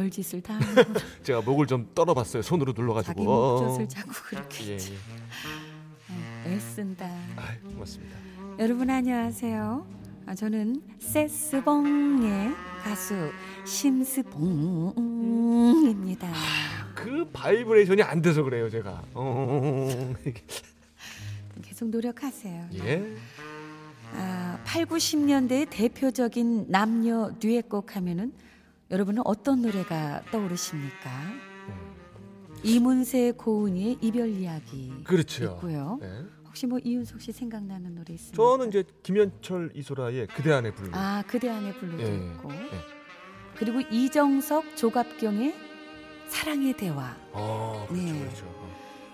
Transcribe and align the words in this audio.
별짓을 0.00 0.40
다 0.40 0.56
제가 1.24 1.40
목을 1.42 1.66
좀 1.66 1.88
떨어봤어요. 1.94 2.42
손으로 2.42 2.72
눌러가지고. 2.76 3.12
자기 3.14 3.24
목젖을 3.26 3.88
자꾸 3.88 4.12
그렇게 4.24 4.68
예, 4.68 4.78
예. 6.46 6.52
애쓴다 6.54 7.06
아 7.36 7.56
고맙습니다. 7.72 8.16
여러분 8.60 8.88
안녕하세요 8.88 9.86
아, 10.26 10.34
저는 10.34 10.80
세스봉의 11.00 12.50
가수 12.84 13.30
심스봉입니다 13.66 15.00
그 16.94 17.24
바이브레이션이 17.32 18.02
안 18.02 18.22
돼서 18.22 18.42
그래요 18.44 18.70
제가. 18.70 19.02
어, 19.14 20.14
계속 21.62 21.88
노력하세요 21.88 22.68
예. 22.74 23.16
아, 24.14 24.58
8, 24.64 24.86
90년대의 24.86 25.68
대표적인 25.70 26.66
남녀 26.68 27.32
듀엣곡 27.40 27.96
하면은 27.96 28.32
여러분은 28.90 29.22
어떤 29.24 29.62
노래가 29.62 30.22
떠오르십니까? 30.32 31.10
이문세 32.62 33.32
고은이의 33.32 33.98
이별 34.02 34.28
이야기 34.28 34.92
그렇죠. 35.04 35.44
있고요. 35.56 35.98
네. 36.00 36.24
혹시 36.46 36.66
뭐 36.66 36.78
이윤석 36.82 37.20
씨 37.20 37.32
생각나는 37.32 37.94
노래 37.94 38.14
있습니까? 38.14 38.36
저는 38.36 38.68
이제 38.68 38.84
김현철 39.02 39.70
이소라의 39.74 40.26
그대 40.26 40.52
안에 40.52 40.74
불러. 40.74 40.90
아 40.92 41.22
그대 41.26 41.48
안에 41.48 41.72
불러도 41.74 42.02
예, 42.02 42.16
있고 42.16 42.52
예. 42.52 42.68
그리고 43.56 43.80
이정석 43.80 44.76
조갑경의 44.76 45.54
사랑의 46.28 46.76
대화 46.76 47.16
아 47.32 47.86
그렇죠 47.88 48.04
네. 48.04 48.18
그렇죠. 48.20 48.60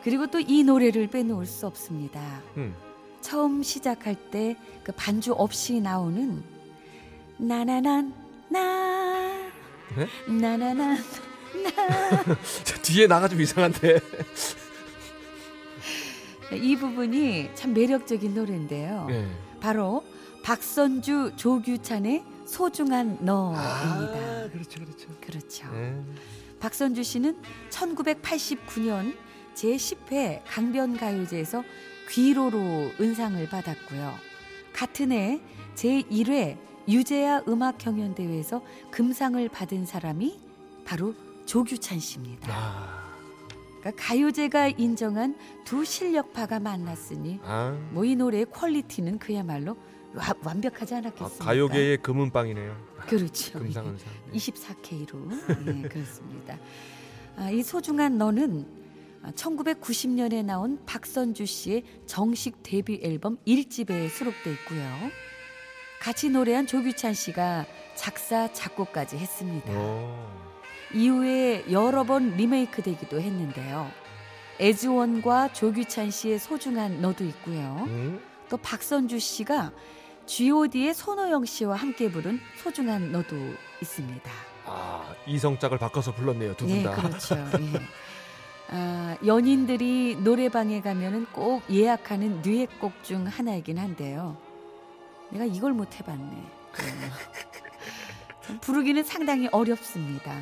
그리고 0.02 0.26
또 0.28 0.38
이 0.40 0.64
노래를 0.64 1.08
빼놓을 1.08 1.46
수 1.46 1.66
없습니다. 1.66 2.42
음. 2.56 2.74
처음 3.20 3.62
시작할 3.62 4.14
때 4.30 4.56
그 4.82 4.92
반주 4.92 5.32
없이 5.34 5.80
나오는 5.80 6.42
나나난 7.38 8.14
나 8.48 9.35
네? 9.94 10.08
나나난 10.32 10.96
저 12.64 12.76
뒤에 12.82 13.06
나가 13.06 13.28
좀 13.28 13.40
이상한데. 13.40 14.00
이 16.52 16.76
부분이 16.76 17.50
참 17.54 17.72
매력적인 17.74 18.34
노래인데요. 18.34 19.06
네. 19.08 19.28
바로 19.60 20.04
박선주 20.42 21.32
조규찬의 21.36 22.22
소중한 22.46 23.18
너입니다. 23.20 24.18
아 24.18 24.48
그렇죠 24.52 24.80
그렇죠. 24.84 25.08
그렇죠. 25.20 25.68
네. 25.72 26.00
박선주 26.60 27.02
씨는 27.02 27.36
1989년 27.70 29.16
제10회 29.54 30.42
강변가요제에서 30.46 31.64
귀로로 32.10 32.58
은상을 33.00 33.48
받았고요. 33.48 34.14
같은 34.72 35.10
해 35.10 35.40
제1회 35.74 36.56
유재하 36.88 37.42
음악 37.48 37.78
경연 37.78 38.14
대회에서 38.14 38.62
금상을 38.90 39.48
받은 39.48 39.86
사람이 39.86 40.38
바로 40.84 41.14
조규찬 41.46 41.98
씨입니다. 41.98 42.48
아, 42.52 43.06
그러니까 43.80 44.02
가요제가 44.04 44.68
인정한 44.68 45.36
두 45.64 45.84
실력파가 45.84 46.60
만났으니 46.60 47.40
아, 47.42 47.76
뭐이 47.90 48.16
노래의 48.16 48.46
퀄리티는 48.46 49.18
그야말로 49.18 49.76
와- 50.14 50.34
완벽하지 50.44 50.94
아 50.94 50.98
않았겠습니까? 50.98 51.44
가요계의 51.44 52.02
금은빵이네요. 52.02 52.76
그렇죠. 53.06 53.58
금상은상. 53.58 54.08
네. 54.32 54.38
24K로 54.38 55.64
네, 55.64 55.88
그렇습니다. 55.88 56.58
아, 57.36 57.50
이 57.50 57.62
소중한 57.62 58.16
너는 58.16 58.66
1990년에 59.34 60.44
나온 60.44 60.78
박선주 60.86 61.46
씨의 61.46 61.82
정식 62.06 62.62
데뷔 62.62 63.00
앨범 63.02 63.36
1집에 63.46 64.08
수록돼 64.08 64.52
있고요. 64.52 64.80
같이 66.06 66.30
노래한 66.30 66.68
조규찬 66.68 67.14
씨가 67.14 67.66
작사 67.96 68.46
작곡까지 68.52 69.16
했습니다. 69.18 69.72
오. 69.72 70.16
이후에 70.94 71.64
여러 71.72 72.04
번 72.04 72.36
리메이크 72.36 72.80
되기도 72.82 73.20
했는데요. 73.20 73.90
에즈원과 74.60 75.52
조규찬 75.52 76.12
씨의 76.12 76.38
소중한 76.38 77.00
너도 77.00 77.24
있고요. 77.24 77.86
음? 77.88 78.22
또 78.48 78.56
박선주 78.56 79.18
씨가 79.18 79.72
G.O.D의 80.26 80.94
손호영 80.94 81.44
씨와 81.44 81.74
함께 81.74 82.08
부른 82.08 82.38
소중한 82.62 83.10
너도 83.10 83.34
있습니다. 83.82 84.30
아 84.64 85.12
이성짝을 85.26 85.78
바꿔서 85.78 86.14
불렀네요 86.14 86.54
두분 86.54 86.72
네, 86.72 86.82
다. 86.84 86.94
그렇죠. 86.94 87.34
예. 87.58 87.80
아, 88.68 89.16
연인들이 89.26 90.18
노래방에 90.20 90.82
가면은 90.82 91.26
꼭 91.32 91.64
예약하는 91.68 92.42
듀엣곡 92.42 93.02
중 93.02 93.26
하나이긴 93.26 93.78
한데요. 93.78 94.45
내가 95.30 95.44
이걸 95.44 95.72
못 95.72 95.94
해봤네. 95.98 96.42
어. 98.48 98.58
부르기는 98.60 99.02
상당히 99.02 99.48
어렵습니다. 99.50 100.32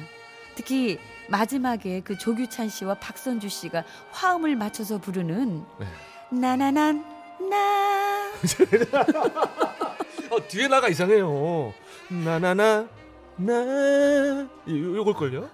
특히 0.55 0.99
마지막에 1.29 2.01
그 2.01 2.17
조규찬 2.19 2.69
씨와 2.69 2.95
박선주 2.95 3.49
씨가 3.49 3.83
화음을 4.13 4.55
맞춰서 4.57 4.99
부르는 4.99 5.65
네. 5.81 5.87
나나난 6.31 7.05
나 7.51 8.31
어, 10.31 10.49
뒤에 10.49 10.69
나가 10.69 10.89
이상해요. 10.89 11.73
나나나 12.09 12.89
나 13.37 13.53
요- 13.55 14.49
요걸 14.69 15.15
걸요. 15.15 15.49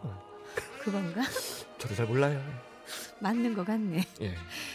그건가? 0.81 1.23
저도 1.79 1.95
잘 1.95 2.07
몰라요. 2.07 2.41
맞는 3.21 3.55
것 3.55 3.65
같네. 3.67 4.03
예. 4.23 4.35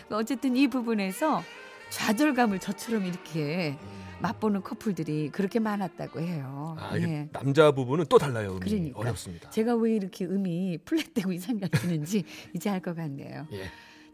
어쨌든 0.10 0.56
이 0.56 0.68
부분에서 0.68 1.44
좌절감을 1.90 2.60
저처럼 2.60 3.06
이렇게 3.06 3.78
맛보는 4.22 4.62
커플들이 4.64 5.30
그렇게 5.30 5.60
많았다고 5.60 6.20
해요. 6.22 6.76
아 6.80 6.98
예. 6.98 7.30
남자 7.32 7.72
부분은 7.72 8.06
또 8.10 8.18
달라요. 8.18 8.52
음이 8.52 8.60
그러니까. 8.60 9.00
어렵습니다. 9.00 9.50
제가 9.50 9.76
왜 9.76 9.96
이렇게 9.96 10.26
음이 10.26 10.80
플랫되고 10.86 11.32
이상해지는지 11.34 12.24
이제 12.56 12.70
알 12.70 12.82
것 12.82 12.96
같네요. 12.96 13.48
예. 13.52 13.64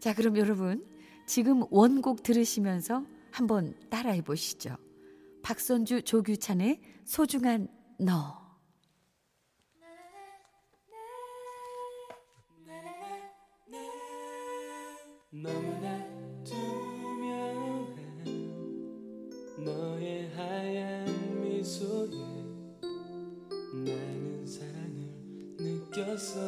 자, 0.00 0.14
그럼 0.14 0.36
여러분 0.36 0.84
지금 1.26 1.62
원곡 1.70 2.22
들으시면서 2.22 3.04
한번 3.30 3.74
따라해 3.90 4.22
보시죠. 4.22 4.76
박선주 5.42 6.02
조규찬의 6.02 6.80
소중한 7.04 7.68
너. 7.98 8.42
너무나 15.30 15.98
투명한 16.44 17.94
너 19.64 19.91
느꼈어 25.92 26.40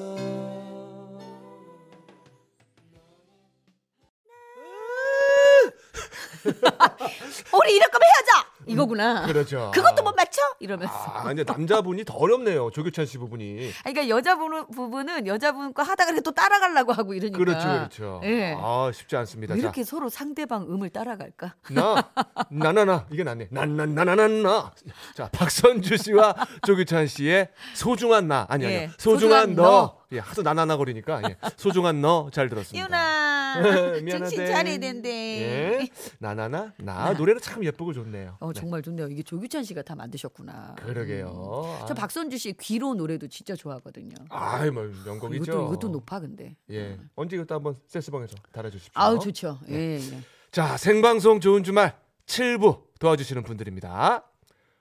우리 7.52 7.76
이럴 7.76 7.88
거면 7.90 8.06
헤어져. 8.10 8.53
이거구나. 8.66 9.26
그렇죠. 9.26 9.70
그것도 9.74 10.02
못 10.02 10.14
맞춰? 10.14 10.40
이러면서. 10.60 10.92
아, 10.94 11.22
근데 11.24 11.44
남자분이 11.44 12.04
더 12.04 12.14
어렵네요. 12.14 12.70
조규찬 12.70 13.06
씨 13.06 13.18
부분이. 13.18 13.72
아니, 13.84 13.94
그러니까 13.94 14.08
여자분 14.08 14.66
부분은 14.68 15.26
여자분 15.26 15.72
거 15.74 15.82
하다가 15.82 16.20
또 16.20 16.30
따라가려고 16.32 16.92
하고 16.92 17.14
이러니까. 17.14 17.38
그렇죠, 17.38 17.68
그렇죠. 17.68 18.20
예. 18.24 18.54
아, 18.58 18.90
쉽지 18.92 19.16
않습니다. 19.16 19.54
왜 19.54 19.60
자, 19.60 19.64
이렇게 19.64 19.84
서로 19.84 20.08
상대방 20.08 20.62
음을 20.70 20.90
따라갈까? 20.90 21.54
나, 21.70 22.10
나나나 22.50 23.06
이게 23.10 23.24
낫네. 23.24 23.48
난난나나나나. 23.50 24.72
자, 25.14 25.28
박선주 25.32 25.96
씨와 25.96 26.34
조규찬 26.66 27.06
씨의 27.06 27.48
소중한 27.74 28.28
나 28.28 28.46
아니 28.48 28.64
아니요. 28.66 28.78
예, 28.78 28.90
소중한, 28.98 29.48
소중한 29.50 29.54
너. 29.54 29.62
너. 29.62 29.98
예, 30.12 30.18
하도 30.20 30.42
나나나 30.42 30.76
거리니까 30.76 31.22
예, 31.28 31.36
소중한 31.56 32.00
너 32.00 32.28
잘 32.32 32.48
들었습니다. 32.48 32.86
이윤아. 32.86 33.33
정신 34.10 34.46
차려야 34.46 34.78
된대. 34.78 35.08
예. 35.10 35.88
나나나 36.18 36.72
나 36.78 37.12
노래는 37.12 37.40
참 37.40 37.64
예쁘고 37.64 37.92
좋네요. 37.92 38.36
어 38.40 38.52
네. 38.52 38.60
정말 38.60 38.82
좋네요. 38.82 39.08
이게 39.08 39.22
조규찬 39.22 39.64
씨가 39.64 39.82
다 39.82 39.94
만드셨구나. 39.94 40.76
그러게요. 40.78 41.78
음. 41.80 41.86
저 41.86 41.94
박선주 41.94 42.38
씨의 42.38 42.54
귀로 42.60 42.94
노래도 42.94 43.28
진짜 43.28 43.54
좋아하거든요. 43.54 44.14
아이 44.30 44.70
뭐 44.70 44.84
명곡이죠. 45.04 45.42
이것도 45.44 45.66
이것도 45.66 45.88
높아 45.88 46.20
근데. 46.20 46.56
예. 46.70 46.98
언제 47.14 47.36
이것도 47.36 47.54
한번 47.54 47.76
센스방에서 47.86 48.36
달아주십시오. 48.52 48.92
아우 48.94 49.18
좋죠. 49.18 49.58
예, 49.70 49.98
예. 49.98 50.20
자, 50.50 50.76
생방송 50.76 51.40
좋은 51.40 51.64
주말 51.64 51.96
7부 52.26 52.82
도와주시는 53.00 53.42
분들입니다. 53.42 54.24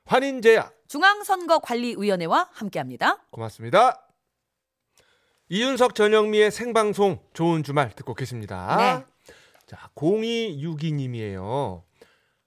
환인제약 0.06 0.84
중앙선거관리위원회와 0.88 2.50
함께합니다. 2.52 3.18
고맙습니다. 3.32 4.08
이윤석 5.50 5.96
전영미의 5.96 6.52
생방송 6.52 7.20
좋은 7.34 7.64
주말 7.64 7.92
듣고 7.92 8.14
계십니다. 8.14 8.76
네. 8.78 9.34
자, 9.66 9.90
0262님이에요. 9.96 11.84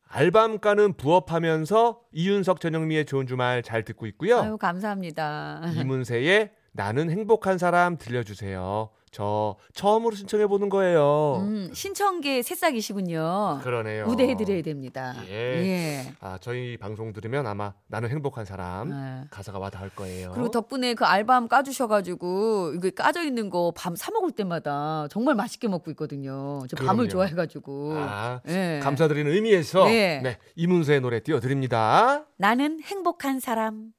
알밤 0.08 0.60
가는 0.60 0.92
부업하면서 0.94 2.00
이윤석 2.12 2.60
전영미의 2.60 3.04
좋은 3.06 3.26
주말 3.26 3.62
잘 3.62 3.84
듣고 3.84 4.06
있고요. 4.06 4.38
아유 4.40 4.56
감사합니다. 4.56 5.62
이문세의 5.76 6.52
나는 6.72 7.10
행복한 7.10 7.58
사람 7.58 7.98
들려주세요. 7.98 8.90
저 9.16 9.56
처음으로 9.72 10.14
신청해 10.14 10.46
보는 10.46 10.68
거예요. 10.68 11.38
음, 11.40 11.70
신청계 11.72 12.42
새싹이시군요. 12.42 13.60
그러네요. 13.62 14.04
우대해 14.08 14.36
드려야 14.36 14.60
됩니다. 14.60 15.14
예. 15.26 15.32
예. 15.32 16.12
아, 16.20 16.36
저희 16.38 16.76
방송 16.76 17.14
들으면 17.14 17.46
아마 17.46 17.72
나는 17.86 18.10
행복한 18.10 18.44
사람 18.44 18.92
아. 18.92 19.24
가사가 19.30 19.58
와닿을 19.58 19.88
거예요. 19.96 20.32
그리고 20.34 20.50
덕분에 20.50 20.92
그 20.92 21.06
알밤 21.06 21.48
까 21.48 21.62
주셔 21.62 21.86
가지고 21.86 22.72
이거 22.74 22.90
까져 22.90 23.22
있는 23.24 23.48
거 23.48 23.72
밤 23.74 23.96
사 23.96 24.10
먹을 24.12 24.32
때마다 24.32 25.06
정말 25.10 25.34
맛있게 25.34 25.66
먹고 25.68 25.90
있거든요. 25.92 26.60
저 26.68 26.76
밤을 26.76 27.06
그럼요. 27.06 27.08
좋아해 27.08 27.34
가지고. 27.34 27.94
아, 27.96 28.42
예. 28.48 28.80
감사드리는 28.82 29.32
의미에서 29.32 29.86
네. 29.86 30.20
네, 30.22 30.36
이문세의 30.56 31.00
노래 31.00 31.20
띄워 31.20 31.40
드립니다. 31.40 32.26
나는 32.36 32.80
행복한 32.82 33.40
사람. 33.40 33.92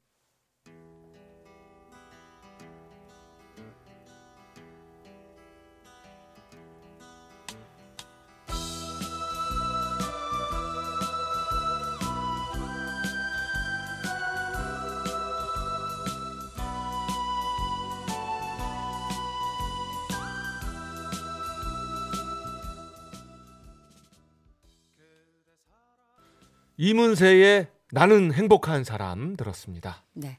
이문세의 26.77 27.68
나는 27.91 28.33
행복한 28.33 28.83
사람 28.83 29.35
들었습니다. 29.35 30.03
네. 30.13 30.38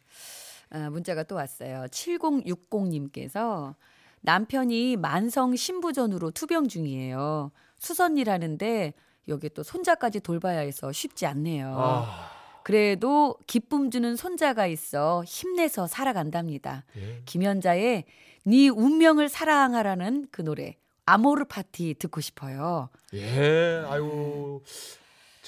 아, 0.71 0.91
문자가 0.91 1.23
또 1.23 1.35
왔어요. 1.35 1.87
7060님께서 1.91 3.75
남편이 4.21 4.97
만성 4.97 5.57
신부전으로 5.57 6.31
투병 6.31 6.69
중이에요. 6.69 7.51
수선일하는데 7.79 8.93
여기 9.29 9.49
또 9.51 9.63
손자까지 9.63 10.21
돌봐야 10.21 10.61
해서 10.61 10.93
쉽지 10.93 11.27
않네요. 11.27 11.75
아, 11.77 12.31
그래도 12.65 13.37
기쁨 13.47 13.91
주는 13.91 14.17
손자가 14.17 14.67
있어 14.67 15.23
힘내서 15.25 15.87
살아간답니다. 15.87 16.85
예. 16.97 17.23
김연자의 17.25 18.05
네 18.45 18.69
운명을 18.69 19.29
사랑하라는 19.29 20.29
그 20.31 20.43
노래 20.43 20.77
아모르 21.07 21.47
파티 21.47 21.95
듣고 21.99 22.21
싶어요. 22.21 22.91
예, 23.15 23.83
아유, 23.89 24.61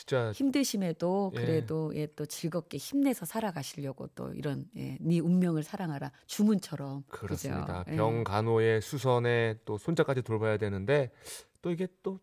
진짜 0.01 0.33
힘드심에도 0.33 1.33
예. 1.37 1.41
그래도 1.41 1.93
예, 1.95 2.07
또 2.17 2.25
즐겁게 2.25 2.79
힘내서 2.79 3.27
살아가시려고 3.27 4.07
또 4.15 4.33
이런 4.33 4.65
예, 4.77 4.97
네 4.99 5.19
운명을 5.19 5.63
사랑하라 5.63 6.11
주문처럼 6.27 7.05
그렇습니다. 7.09 7.85
그죠? 7.85 7.93
예. 7.93 7.97
병 7.97 8.25
간호에 8.25 8.81
수선에 8.81 9.57
또 9.67 9.77
손자까지 9.77 10.23
돌봐야 10.23 10.57
되는데 10.57 11.11
또 11.61 11.71
이게 11.71 11.87
또 12.03 12.19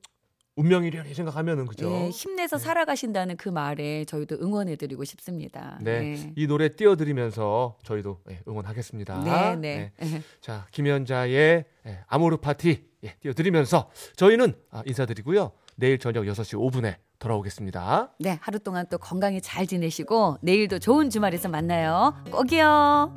운명이려니 0.56 1.14
생각하면은 1.14 1.68
그죠? 1.68 1.88
예, 1.92 2.10
힘내서 2.10 2.58
살아가신다는 2.58 3.38
그 3.38 3.48
말에 3.48 4.06
저희도 4.06 4.38
응원해드리고 4.42 5.04
싶습니다. 5.04 5.78
네, 5.80 6.16
예. 6.18 6.34
이 6.36 6.48
노래 6.48 6.70
띄워드리면서 6.70 7.78
저희도 7.84 8.22
예, 8.32 8.42
응원하겠습니다. 8.48 9.56
네, 9.58 9.92
네. 10.00 10.24
자, 10.42 10.66
김연자의 10.72 11.66
예, 11.86 12.00
아모르 12.08 12.38
파티 12.38 12.90
예, 13.04 13.14
띄워드리면서 13.20 13.92
저희는 14.16 14.56
아, 14.72 14.82
인사드리고요. 14.88 15.52
내일 15.78 16.00
저녁 16.00 16.24
6시 16.26 16.58
5분에 16.58 16.96
돌아오겠습니다. 17.20 18.14
네, 18.20 18.38
하루 18.42 18.60
동안 18.60 18.86
또 18.90 18.98
건강히 18.98 19.42
잘 19.42 19.66
지내시고 19.68 20.38
내일도 20.42 20.80
좋은 20.80 21.10
주말에서 21.10 21.50
만나요. 21.50 22.16
꼭이요. 22.32 23.14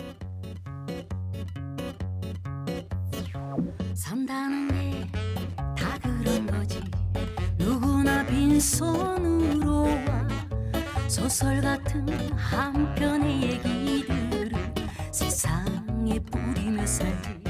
산다는 3.95 4.69
게 4.69 5.07
다 5.77 5.99
그런 5.99 6.47
거지 6.47 6.83
누구나 7.59 8.25
빈손으로 8.27 9.83
와 9.85 10.29
소설 11.09 11.61
같은 11.61 12.09
한 12.33 12.95
편의 12.95 13.43
얘기들을 13.43 14.53
세상에 15.13 16.19
뿌리며 16.21 16.87
살지 16.87 17.50